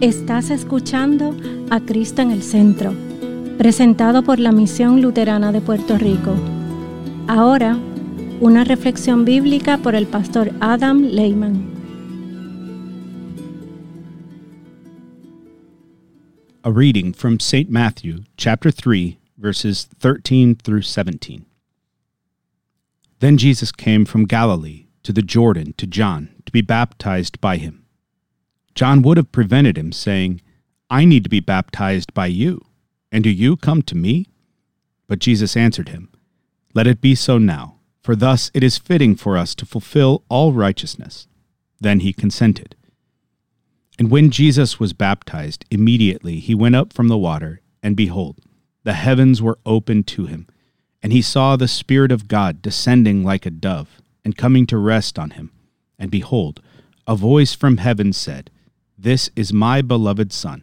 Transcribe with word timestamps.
Estás 0.00 0.48
escuchando 0.48 1.36
a 1.68 1.78
Cristo 1.80 2.22
en 2.22 2.30
el 2.30 2.42
Centro, 2.42 2.94
presentado 3.58 4.22
por 4.22 4.38
la 4.38 4.50
Misión 4.50 5.02
Luterana 5.02 5.52
de 5.52 5.60
Puerto 5.60 5.98
Rico. 5.98 6.34
Ahora, 7.28 7.76
una 8.40 8.64
reflexión 8.64 9.26
bíblica 9.26 9.76
por 9.76 9.94
el 9.94 10.06
pastor 10.06 10.52
Adam 10.60 11.02
Lehman. 11.02 11.68
A 16.64 16.72
reading 16.72 17.12
from 17.12 17.38
St. 17.38 17.68
Matthew, 17.68 18.24
chapter 18.38 18.72
3, 18.72 19.18
verses 19.36 19.86
13 19.98 20.54
through 20.54 20.80
17. 20.80 21.44
Then 23.18 23.36
Jesus 23.36 23.70
came 23.70 24.06
from 24.06 24.24
Galilee 24.24 24.86
to 25.02 25.12
the 25.12 25.20
Jordan 25.20 25.74
to 25.76 25.86
John 25.86 26.30
to 26.46 26.52
be 26.52 26.62
baptized 26.62 27.38
by 27.42 27.58
him. 27.58 27.84
John 28.80 29.02
would 29.02 29.18
have 29.18 29.30
prevented 29.30 29.76
him, 29.76 29.92
saying, 29.92 30.40
I 30.88 31.04
need 31.04 31.22
to 31.24 31.28
be 31.28 31.40
baptized 31.40 32.14
by 32.14 32.28
you, 32.28 32.64
and 33.12 33.22
do 33.22 33.28
you 33.28 33.58
come 33.58 33.82
to 33.82 33.94
me? 33.94 34.24
But 35.06 35.18
Jesus 35.18 35.54
answered 35.54 35.90
him, 35.90 36.08
Let 36.72 36.86
it 36.86 37.02
be 37.02 37.14
so 37.14 37.36
now, 37.36 37.80
for 38.02 38.16
thus 38.16 38.50
it 38.54 38.64
is 38.64 38.78
fitting 38.78 39.16
for 39.16 39.36
us 39.36 39.54
to 39.56 39.66
fulfill 39.66 40.24
all 40.30 40.54
righteousness. 40.54 41.28
Then 41.78 42.00
he 42.00 42.14
consented. 42.14 42.74
And 43.98 44.10
when 44.10 44.30
Jesus 44.30 44.80
was 44.80 44.94
baptized, 44.94 45.66
immediately 45.70 46.40
he 46.40 46.54
went 46.54 46.74
up 46.74 46.94
from 46.94 47.08
the 47.08 47.18
water, 47.18 47.60
and 47.82 47.94
behold, 47.94 48.38
the 48.84 48.94
heavens 48.94 49.42
were 49.42 49.58
opened 49.66 50.06
to 50.06 50.24
him, 50.24 50.46
and 51.02 51.12
he 51.12 51.20
saw 51.20 51.54
the 51.54 51.68
Spirit 51.68 52.10
of 52.10 52.28
God 52.28 52.62
descending 52.62 53.24
like 53.24 53.44
a 53.44 53.50
dove, 53.50 54.00
and 54.24 54.38
coming 54.38 54.66
to 54.68 54.78
rest 54.78 55.18
on 55.18 55.32
him. 55.32 55.52
And 55.98 56.10
behold, 56.10 56.62
a 57.06 57.14
voice 57.14 57.54
from 57.54 57.76
heaven 57.76 58.14
said, 58.14 58.50
this 59.02 59.30
is 59.34 59.50
my 59.50 59.80
beloved 59.80 60.30
Son, 60.30 60.62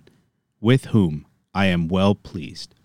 with 0.61 0.85
whom 0.85 1.25
I 1.55 1.65
am 1.65 1.87
well 1.87 2.13
pleased. 2.13 2.75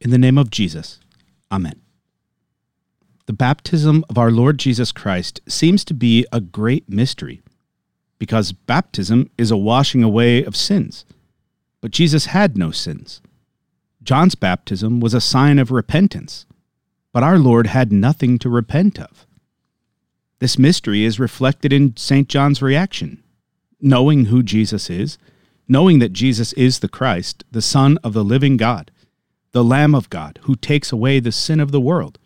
In 0.00 0.10
the 0.10 0.18
name 0.18 0.38
of 0.38 0.50
Jesus, 0.50 0.98
Amen. 1.52 1.83
Baptism 3.36 4.04
of 4.08 4.18
our 4.18 4.30
Lord 4.30 4.58
Jesus 4.58 4.92
Christ 4.92 5.40
seems 5.48 5.84
to 5.86 5.94
be 5.94 6.26
a 6.32 6.40
great 6.40 6.88
mystery 6.88 7.42
because 8.18 8.52
baptism 8.52 9.30
is 9.36 9.50
a 9.50 9.56
washing 9.56 10.02
away 10.02 10.44
of 10.44 10.56
sins. 10.56 11.04
But 11.80 11.90
Jesus 11.90 12.26
had 12.26 12.56
no 12.56 12.70
sins. 12.70 13.20
John's 14.02 14.34
baptism 14.34 15.00
was 15.00 15.14
a 15.14 15.20
sign 15.20 15.58
of 15.58 15.70
repentance, 15.70 16.46
but 17.12 17.22
our 17.22 17.38
Lord 17.38 17.66
had 17.66 17.92
nothing 17.92 18.38
to 18.38 18.48
repent 18.48 18.98
of. 18.98 19.26
This 20.38 20.58
mystery 20.58 21.04
is 21.04 21.18
reflected 21.18 21.72
in 21.72 21.96
St. 21.96 22.28
John's 22.28 22.60
reaction. 22.60 23.22
Knowing 23.80 24.26
who 24.26 24.42
Jesus 24.42 24.88
is, 24.90 25.18
knowing 25.68 25.98
that 25.98 26.12
Jesus 26.12 26.52
is 26.54 26.80
the 26.80 26.88
Christ, 26.88 27.44
the 27.50 27.62
Son 27.62 27.98
of 28.04 28.12
the 28.12 28.24
living 28.24 28.56
God, 28.56 28.90
the 29.52 29.64
Lamb 29.64 29.94
of 29.94 30.10
God, 30.10 30.38
who 30.42 30.54
takes 30.54 30.92
away 30.92 31.20
the 31.20 31.32
sin 31.32 31.60
of 31.60 31.72
the 31.72 31.80
world, 31.80 32.18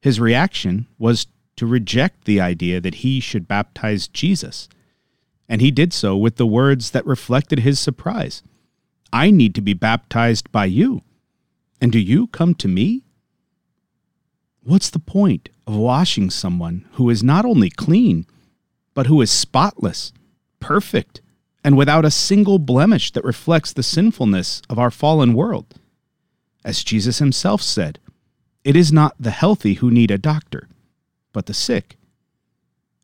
his 0.00 0.20
reaction 0.20 0.86
was 0.98 1.26
to 1.56 1.66
reject 1.66 2.24
the 2.24 2.40
idea 2.40 2.80
that 2.80 2.96
he 2.96 3.20
should 3.20 3.48
baptize 3.48 4.08
Jesus. 4.08 4.68
And 5.48 5.60
he 5.60 5.70
did 5.70 5.92
so 5.92 6.16
with 6.16 6.36
the 6.36 6.46
words 6.46 6.92
that 6.92 7.06
reflected 7.06 7.60
his 7.60 7.80
surprise 7.80 8.42
I 9.12 9.30
need 9.30 9.54
to 9.54 9.62
be 9.62 9.72
baptized 9.72 10.52
by 10.52 10.66
you. 10.66 11.00
And 11.80 11.90
do 11.90 11.98
you 11.98 12.26
come 12.26 12.54
to 12.56 12.68
me? 12.68 13.04
What's 14.62 14.90
the 14.90 14.98
point 14.98 15.48
of 15.66 15.76
washing 15.76 16.28
someone 16.28 16.84
who 16.92 17.08
is 17.08 17.22
not 17.22 17.46
only 17.46 17.70
clean, 17.70 18.26
but 18.92 19.06
who 19.06 19.22
is 19.22 19.30
spotless, 19.30 20.12
perfect, 20.60 21.22
and 21.64 21.76
without 21.76 22.04
a 22.04 22.10
single 22.10 22.58
blemish 22.58 23.12
that 23.12 23.24
reflects 23.24 23.72
the 23.72 23.82
sinfulness 23.82 24.60
of 24.68 24.78
our 24.78 24.90
fallen 24.90 25.32
world? 25.32 25.80
As 26.64 26.84
Jesus 26.84 27.18
himself 27.18 27.62
said, 27.62 27.98
it 28.68 28.76
is 28.76 28.92
not 28.92 29.14
the 29.18 29.30
healthy 29.30 29.74
who 29.74 29.90
need 29.90 30.10
a 30.10 30.18
doctor, 30.18 30.68
but 31.32 31.46
the 31.46 31.54
sick. 31.54 31.96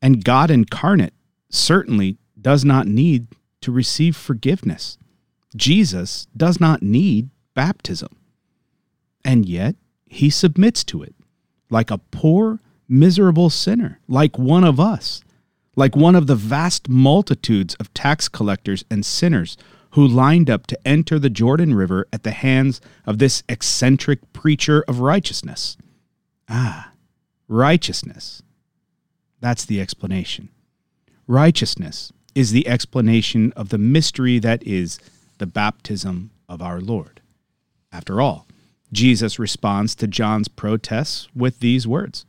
And 0.03 0.23
God 0.23 0.51
incarnate 0.51 1.15
certainly 1.49 2.19
does 2.39 2.67
not 2.67 2.87
need 2.87 3.29
to 3.63 3.73
receive 3.73 4.15
forgiveness. 4.15 4.99
Jesus 5.57 6.27
does 6.37 6.61
not 6.61 6.83
need 6.83 7.31
baptism. 7.55 8.15
And 9.25 9.47
yet, 9.47 9.77
he 10.05 10.29
submits 10.29 10.85
to 10.85 11.03
it 11.03 11.15
like 11.71 11.91
a 11.91 11.97
poor, 12.11 12.61
miserable 12.87 13.49
sinner, 13.49 14.01
like 14.07 14.39
one 14.39 14.65
of 14.65 14.79
us, 14.79 15.23
like 15.77 15.97
one 15.97 16.15
of 16.15 16.27
the 16.27 16.37
vast 16.37 16.91
multitudes 16.91 17.75
of 17.77 17.95
tax 17.95 18.29
collectors 18.29 18.85
and 18.91 19.07
sinners 19.07 19.57
who 19.95 20.05
lined 20.05 20.51
up 20.51 20.67
to 20.67 20.87
enter 20.87 21.21
the 21.21 21.31
Jordan 21.31 21.73
River 21.73 22.09
at 22.13 22.25
the 22.25 22.33
hands 22.33 22.81
of 23.07 23.19
this 23.19 23.45
eccentric 23.49 24.33
preacher 24.33 24.85
of 24.89 24.99
righteousness. 24.99 25.77
Ah, 26.49 26.91
righteousness. 27.47 28.43
That's 29.39 29.65
the 29.65 29.81
explanation. 29.81 30.49
Righteousness 31.29 32.13
is 32.35 32.51
the 32.51 32.67
explanation 32.67 33.53
of 33.53 33.69
the 33.69 33.79
mystery 33.79 34.41
that 34.41 34.67
is 34.67 34.99
the 35.39 35.47
baptism 35.47 36.33
of 36.49 36.61
our 36.61 36.81
Lord. 36.81 37.21
After 37.93 38.21
all, 38.21 38.49
Jesus 38.93 39.39
responds 39.39 39.95
to 39.95 40.09
John's 40.09 40.49
protests 40.49 41.29
with 41.37 41.61
these 41.61 41.87
words 41.87 42.27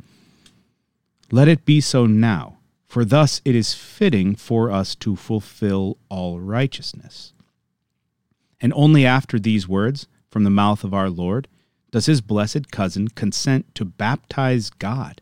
Let 1.31 1.47
it 1.47 1.65
be 1.65 1.81
so 1.81 2.05
now, 2.05 2.57
for 2.87 3.03
thus 3.03 3.41
it 3.43 3.55
is 3.55 3.73
fitting 3.73 4.35
for 4.35 4.69
us 4.69 4.93
to 4.97 5.15
fulfill 5.15 5.97
all 6.09 6.39
righteousness. 6.39 7.33
And 8.65 8.73
only 8.75 9.05
after 9.05 9.37
these 9.37 9.67
words 9.67 10.07
from 10.27 10.43
the 10.43 10.49
mouth 10.49 10.83
of 10.83 10.91
our 10.91 11.07
Lord 11.07 11.47
does 11.91 12.07
his 12.07 12.19
blessed 12.19 12.71
cousin 12.71 13.09
consent 13.09 13.75
to 13.75 13.85
baptize 13.85 14.71
God. 14.71 15.21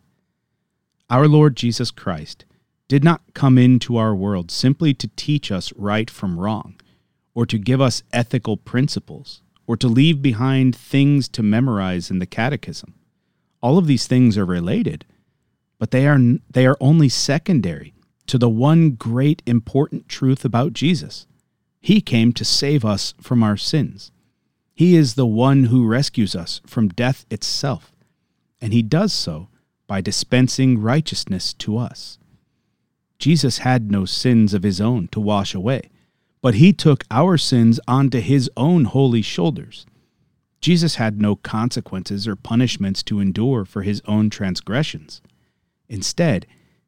Our 1.09 1.28
Lord 1.28 1.58
Jesus 1.58 1.92
Christ 1.92 2.46
did 2.88 3.04
not 3.04 3.34
come 3.34 3.58
into 3.58 3.98
our 3.98 4.16
world 4.16 4.50
simply 4.50 4.94
to 4.94 5.09
teach 5.18 5.52
us 5.52 5.74
right 5.74 6.09
from 6.09 6.40
wrong, 6.40 6.80
or 7.36 7.46
to 7.46 7.58
give 7.58 7.81
us 7.81 8.02
ethical 8.14 8.56
principles, 8.56 9.42
or 9.68 9.75
to 9.75 9.90
leave 9.90 10.22
behind 10.22 10.74
things 10.74 11.28
to 11.28 11.44
memorize 11.44 12.10
in 12.10 12.20
the 12.20 12.25
catechism. 12.25 12.94
All 13.62 13.78
of 13.78 13.88
these 13.88 14.08
things 14.08 14.38
are 14.38 14.46
related, 14.46 15.04
but 15.80 15.92
they 15.92 16.08
are, 16.08 16.18
they 16.50 16.66
are 16.66 16.78
only 16.80 17.10
secondary 17.10 17.94
to 18.28 18.38
the 18.38 18.48
one 18.48 18.92
great 18.92 19.44
important 19.46 20.08
truth 20.08 20.46
about 20.46 20.72
Jesus 20.72 21.28
he 21.83 21.99
came 21.99 22.31
to 22.31 22.45
save 22.45 22.85
us 22.85 23.13
from 23.19 23.44
our 23.44 23.57
sins. 23.57 24.09
He 24.73 24.95
is 24.95 25.16
the 25.16 25.25
one 25.25 25.66
who 25.66 25.85
rescues 25.85 26.33
us 26.33 26.61
from 26.66 26.88
death 26.88 27.25
itself, 27.29 27.91
and 28.61 28.71
he 28.71 28.81
does 28.81 29.11
so 29.11 29.49
by 29.85 29.99
dispensing 29.99 30.79
righteousness 30.79 31.53
to 31.55 31.77
us. 31.77 32.17
Jesus 33.19 33.59
had 33.59 33.91
no 33.91 34.05
sins 34.05 34.53
of 34.53 34.63
his 34.63 34.79
own 34.79 35.09
to 35.09 35.19
wash 35.19 35.53
away, 35.53 35.89
but 36.41 36.55
he 36.55 36.71
took 36.71 37.03
our 37.11 37.38
sins 37.38 37.81
onto 37.85 38.21
his 38.21 38.50
own 38.55 38.85
holy 38.85 39.21
shoulders. 39.21 39.85
Jesus 40.61 40.95
had 40.95 41.19
no 41.19 41.35
consequences 41.35 42.29
or 42.29 42.38
punishments 42.38 43.03
to 43.03 43.19
endure 43.19 43.65
for 43.65 43.81
his 43.81 44.01
own 44.05 44.29
transgressions. 44.29 45.21
Instead, 45.89 46.47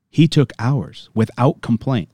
he 0.10 0.26
took 0.30 0.54
ours 0.58 1.10
without 1.14 1.62
complaint 1.62 2.08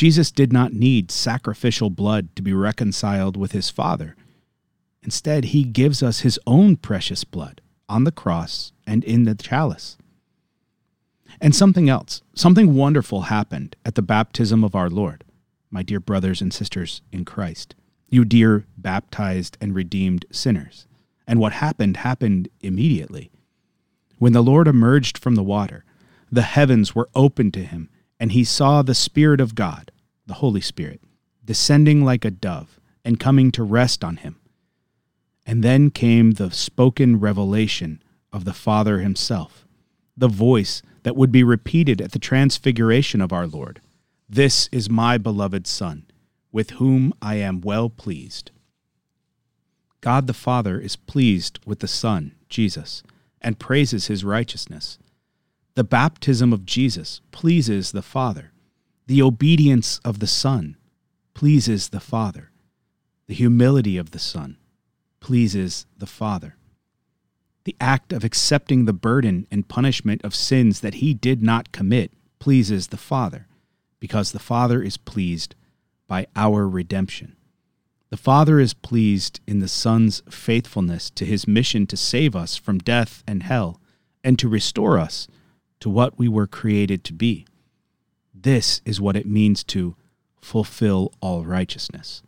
Jesus 0.00 0.30
did 0.30 0.50
not 0.50 0.72
need 0.72 1.10
sacrificial 1.10 1.90
blood 1.90 2.34
to 2.34 2.40
be 2.40 2.54
reconciled 2.54 3.36
with 3.36 3.52
his 3.52 3.68
Father. 3.68 4.16
Instead, 5.02 5.44
he 5.44 5.62
gives 5.62 6.02
us 6.02 6.20
his 6.20 6.40
own 6.46 6.76
precious 6.76 7.22
blood 7.22 7.60
on 7.86 8.04
the 8.04 8.10
cross 8.10 8.72
and 8.86 9.04
in 9.04 9.24
the 9.24 9.34
chalice. 9.34 9.98
And 11.38 11.54
something 11.54 11.90
else, 11.90 12.22
something 12.34 12.74
wonderful 12.74 13.24
happened 13.24 13.76
at 13.84 13.94
the 13.94 14.00
baptism 14.00 14.64
of 14.64 14.74
our 14.74 14.88
Lord, 14.88 15.22
my 15.70 15.82
dear 15.82 16.00
brothers 16.00 16.40
and 16.40 16.50
sisters 16.50 17.02
in 17.12 17.26
Christ, 17.26 17.74
you 18.08 18.24
dear 18.24 18.64
baptized 18.78 19.58
and 19.60 19.74
redeemed 19.74 20.24
sinners. 20.32 20.86
And 21.26 21.38
what 21.38 21.52
happened 21.52 21.98
happened 21.98 22.48
immediately. 22.62 23.30
When 24.16 24.32
the 24.32 24.42
Lord 24.42 24.66
emerged 24.66 25.18
from 25.18 25.34
the 25.34 25.42
water, 25.42 25.84
the 26.32 26.40
heavens 26.40 26.94
were 26.94 27.10
opened 27.14 27.52
to 27.52 27.64
him 27.64 27.90
and 28.20 28.32
he 28.32 28.44
saw 28.44 28.82
the 28.82 28.94
Spirit 28.94 29.40
of 29.40 29.54
God, 29.54 29.90
the 30.26 30.34
Holy 30.34 30.60
Spirit, 30.60 31.00
descending 31.42 32.04
like 32.04 32.24
a 32.24 32.30
dove 32.30 32.78
and 33.02 33.18
coming 33.18 33.50
to 33.52 33.62
rest 33.62 34.04
on 34.04 34.18
him. 34.18 34.36
And 35.46 35.64
then 35.64 35.90
came 35.90 36.32
the 36.32 36.50
spoken 36.50 37.18
revelation 37.18 38.02
of 38.30 38.44
the 38.44 38.52
Father 38.52 38.98
himself, 38.98 39.66
the 40.16 40.28
voice 40.28 40.82
that 41.02 41.16
would 41.16 41.32
be 41.32 41.42
repeated 41.42 42.02
at 42.02 42.12
the 42.12 42.18
transfiguration 42.18 43.22
of 43.22 43.32
our 43.32 43.46
Lord, 43.46 43.80
This 44.28 44.68
is 44.70 44.90
my 44.90 45.16
beloved 45.16 45.66
Son, 45.66 46.04
with 46.52 46.72
whom 46.72 47.14
I 47.22 47.36
am 47.36 47.62
well 47.62 47.88
pleased. 47.88 48.50
God 50.02 50.26
the 50.26 50.34
Father 50.34 50.78
is 50.78 50.94
pleased 50.94 51.58
with 51.64 51.80
the 51.80 51.88
Son, 51.88 52.32
Jesus, 52.50 53.02
and 53.40 53.58
praises 53.58 54.06
his 54.06 54.24
righteousness. 54.24 54.98
The 55.74 55.84
baptism 55.84 56.52
of 56.52 56.66
Jesus 56.66 57.20
pleases 57.30 57.92
the 57.92 58.02
Father. 58.02 58.52
The 59.06 59.22
obedience 59.22 60.00
of 60.04 60.18
the 60.18 60.26
Son 60.26 60.76
pleases 61.34 61.90
the 61.90 62.00
Father. 62.00 62.50
The 63.28 63.34
humility 63.34 63.96
of 63.96 64.10
the 64.10 64.18
Son 64.18 64.56
pleases 65.20 65.86
the 65.96 66.06
Father. 66.06 66.56
The 67.64 67.76
act 67.80 68.12
of 68.12 68.24
accepting 68.24 68.84
the 68.84 68.92
burden 68.92 69.46
and 69.50 69.68
punishment 69.68 70.24
of 70.24 70.34
sins 70.34 70.80
that 70.80 70.94
he 70.94 71.14
did 71.14 71.42
not 71.42 71.72
commit 71.72 72.12
pleases 72.38 72.88
the 72.88 72.96
Father 72.96 73.46
because 74.00 74.32
the 74.32 74.38
Father 74.38 74.82
is 74.82 74.96
pleased 74.96 75.54
by 76.08 76.26
our 76.34 76.68
redemption. 76.68 77.36
The 78.08 78.16
Father 78.16 78.58
is 78.58 78.74
pleased 78.74 79.38
in 79.46 79.60
the 79.60 79.68
Son's 79.68 80.22
faithfulness 80.28 81.10
to 81.10 81.24
his 81.24 81.46
mission 81.46 81.86
to 81.86 81.96
save 81.96 82.34
us 82.34 82.56
from 82.56 82.78
death 82.78 83.22
and 83.26 83.44
hell 83.44 83.80
and 84.24 84.36
to 84.40 84.48
restore 84.48 84.98
us 84.98 85.28
to 85.80 85.90
what 85.90 86.18
we 86.18 86.28
were 86.28 86.46
created 86.46 87.04
to 87.04 87.12
be. 87.12 87.46
This 88.34 88.80
is 88.84 89.00
what 89.00 89.16
it 89.16 89.26
means 89.26 89.64
to 89.64 89.96
fulfill 90.40 91.12
all 91.20 91.44
righteousness. 91.44 92.22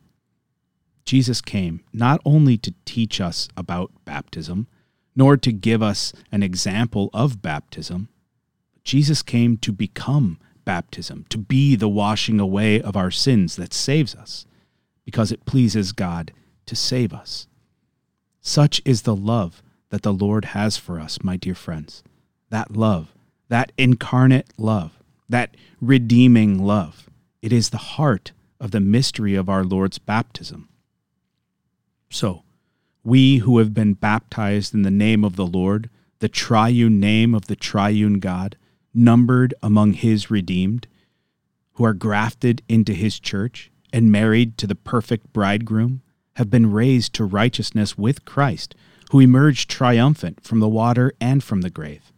Jesus 1.05 1.41
came 1.41 1.83
not 1.93 2.21
only 2.25 2.57
to 2.59 2.75
teach 2.85 3.21
us 3.21 3.49
about 3.57 3.93
baptism, 4.05 4.67
nor 5.15 5.37
to 5.37 5.53
give 5.53 5.83
us 5.83 6.13
an 6.31 6.43
example 6.43 7.11
of 7.13 7.43
baptism, 7.43 8.09
Jesus 8.85 9.23
came 9.23 9.57
to 9.59 9.73
become 9.73 10.39
baptism, 10.65 11.27
to 11.29 11.39
be 11.39 11.77
the 11.77 11.89
washing 11.89 12.41
away 12.41 12.81
of 12.81 12.97
our 12.97 13.11
sins 13.11 13.57
that 13.57 13.75
saves 13.75 14.15
us, 14.15 14.47
because 15.05 15.33
it 15.33 15.45
pleases 15.45 15.93
God 15.93 16.33
to 16.67 16.77
save 16.77 17.13
us. 17.13 17.47
Such 18.41 18.81
is 18.85 19.03
the 19.03 19.17
love 19.17 19.63
that 19.91 20.03
the 20.03 20.13
Lord 20.13 20.47
has 20.47 20.77
for 20.77 20.99
us, 20.99 21.23
my 21.23 21.37
dear 21.37 21.55
friends. 21.55 22.03
That 22.51 22.77
love, 22.77 23.15
that 23.53 23.71
incarnate 23.77 24.49
love, 24.57 24.99
that 25.29 25.59
redeeming 25.79 26.59
love. 26.65 27.11
It 27.43 27.53
is 27.53 27.69
the 27.69 27.77
heart 27.77 28.33
of 28.59 28.71
the 28.71 28.81
mystery 28.81 29.35
of 29.35 29.51
our 29.51 29.63
Lord's 29.63 29.99
baptism. 29.99 30.71
So, 32.09 32.45
we 33.05 33.39
who 33.39 33.59
have 33.59 33.75
been 33.75 33.93
baptized 33.93 34.73
in 34.73 34.85
the 34.85 34.91
name 34.91 35.23
of 35.23 35.37
the 35.37 35.45
Lord, 35.45 35.91
the 36.21 36.31
triune 36.31 36.99
name 36.99 37.35
of 37.35 37.45
the 37.45 37.55
triune 37.55 38.21
God, 38.21 38.57
numbered 38.95 39.53
among 39.63 39.93
his 39.93 40.31
redeemed, 40.31 40.87
who 41.75 41.85
are 41.85 41.93
grafted 41.93 42.63
into 42.71 42.95
his 42.95 43.21
church 43.21 43.71
and 43.93 44.11
married 44.11 44.57
to 44.57 44.67
the 44.67 44.75
perfect 44.75 45.31
bridegroom, 45.35 46.01
have 46.37 46.49
been 46.49 46.73
raised 46.73 47.13
to 47.13 47.25
righteousness 47.27 47.99
with 47.99 48.25
Christ, 48.25 48.75
who 49.11 49.21
emerged 49.21 49.69
triumphant 49.69 50.43
from 50.43 50.61
the 50.61 50.71
water 50.71 51.13
and 51.21 51.45
from 51.45 51.61
the 51.61 51.69
grave. 51.69 52.12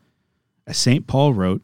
As 0.66 0.78
St. 0.78 1.06
Paul 1.06 1.34
wrote, 1.34 1.62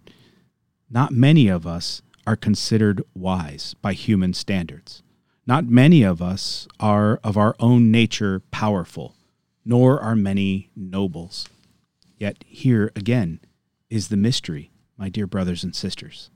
not 0.90 1.12
many 1.12 1.48
of 1.48 1.66
us 1.66 2.02
are 2.26 2.36
considered 2.36 3.02
wise 3.14 3.74
by 3.80 3.92
human 3.92 4.34
standards. 4.34 5.02
Not 5.46 5.64
many 5.66 6.02
of 6.02 6.20
us 6.20 6.68
are 6.78 7.18
of 7.24 7.36
our 7.36 7.56
own 7.58 7.90
nature 7.90 8.40
powerful, 8.50 9.16
nor 9.64 10.00
are 10.00 10.16
many 10.16 10.70
nobles. 10.76 11.48
Yet 12.18 12.44
here 12.46 12.92
again 12.94 13.40
is 13.88 14.08
the 14.08 14.16
mystery 14.16 14.70
my 14.98 15.08
dear 15.08 15.26
brothers 15.26 15.64
and 15.64 15.74
sisters, 15.74 16.30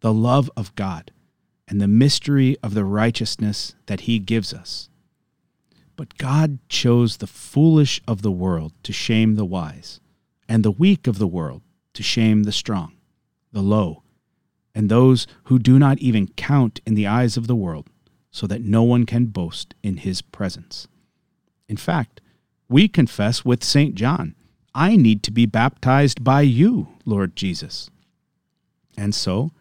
the 0.00 0.12
love 0.12 0.50
of 0.54 0.74
God 0.74 1.12
and 1.66 1.80
the 1.80 1.88
mystery 1.88 2.56
of 2.62 2.74
the 2.74 2.84
righteousness 2.84 3.74
that 3.86 4.00
He 4.00 4.18
gives 4.18 4.52
us. 4.52 4.90
But 5.96 6.18
God 6.18 6.58
chose 6.68 7.16
the 7.16 7.26
foolish 7.26 8.02
of 8.06 8.20
the 8.20 8.30
world 8.30 8.74
to 8.82 8.92
shame 8.92 9.36
the 9.36 9.46
wise, 9.46 9.98
and 10.46 10.62
the 10.62 10.70
weak 10.70 11.06
of 11.06 11.18
the 11.18 11.26
world 11.26 11.62
to 11.96 12.02
shame 12.02 12.44
the 12.44 12.52
strong, 12.52 12.92
the 13.52 13.62
low, 13.62 14.02
and 14.74 14.88
those 14.88 15.26
who 15.44 15.58
do 15.58 15.78
not 15.78 15.98
even 15.98 16.28
count 16.28 16.80
in 16.86 16.94
the 16.94 17.06
eyes 17.06 17.36
of 17.36 17.46
the 17.46 17.56
world, 17.56 17.88
so 18.30 18.46
that 18.46 18.62
no 18.62 18.82
one 18.82 19.06
can 19.06 19.26
boast 19.26 19.74
in 19.82 19.98
His 19.98 20.22
presence. 20.22 20.86
In 21.68 21.76
fact, 21.76 22.20
we 22.68 22.88
confess 22.88 23.44
with 23.44 23.64
St. 23.64 23.94
John 23.94 24.34
I 24.74 24.94
need 24.94 25.22
to 25.22 25.30
be 25.30 25.46
baptized 25.46 26.22
by 26.22 26.42
you, 26.42 26.88
Lord 27.06 27.34
Jesus. 27.34 27.88
And 28.94 29.14
so, 29.14 29.52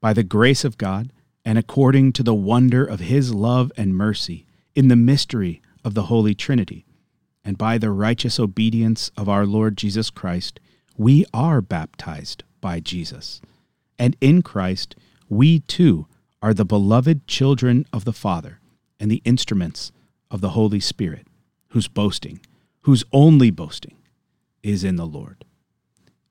by 0.00 0.14
the 0.14 0.22
grace 0.22 0.64
of 0.64 0.78
God, 0.78 1.12
and 1.44 1.58
according 1.58 2.14
to 2.14 2.22
the 2.22 2.34
wonder 2.34 2.82
of 2.82 3.00
his 3.00 3.34
love 3.34 3.70
and 3.76 3.94
mercy, 3.94 4.46
in 4.74 4.88
the 4.88 4.96
mystery 4.96 5.60
of 5.84 5.92
the 5.92 6.04
Holy 6.04 6.34
Trinity, 6.34 6.86
and 7.44 7.58
by 7.58 7.76
the 7.76 7.90
righteous 7.90 8.40
obedience 8.40 9.10
of 9.18 9.28
our 9.28 9.44
Lord 9.44 9.76
Jesus 9.76 10.08
Christ, 10.08 10.60
we 10.96 11.24
are 11.32 11.60
baptized 11.60 12.44
by 12.60 12.80
Jesus. 12.80 13.40
And 13.98 14.16
in 14.20 14.42
Christ, 14.42 14.96
we 15.28 15.60
too 15.60 16.06
are 16.42 16.54
the 16.54 16.64
beloved 16.64 17.26
children 17.26 17.86
of 17.92 18.04
the 18.04 18.12
Father 18.12 18.60
and 19.00 19.10
the 19.10 19.22
instruments 19.24 19.92
of 20.30 20.40
the 20.40 20.50
Holy 20.50 20.80
Spirit, 20.80 21.26
whose 21.68 21.88
boasting, 21.88 22.40
whose 22.82 23.04
only 23.12 23.50
boasting, 23.50 23.96
is 24.62 24.84
in 24.84 24.96
the 24.96 25.06
Lord. 25.06 25.44